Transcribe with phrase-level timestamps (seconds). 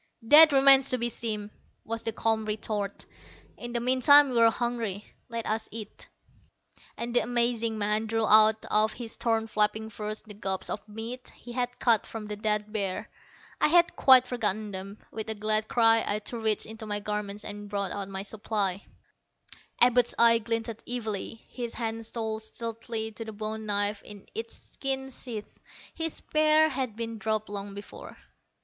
[0.23, 1.51] "That remains to be seen,"
[1.85, 3.05] was the calm retort.
[3.55, 5.05] "In the meantime, we're hungry.
[5.29, 6.09] Let us eat."
[6.97, 11.29] And the amazing man drew out of his torn flapping furs the gobs of meat
[11.35, 13.11] he had cut from the dead bear.
[13.61, 14.97] I had quite forgotten them.
[15.11, 18.87] With a glad cry, I too reached into my garments and brought out my supply.
[19.83, 21.45] Abud's eyes glinted evilly.
[21.47, 25.59] His hand stole stealthily to the bone knife in its skin sheath.
[25.93, 28.17] His spear had been dropped long before.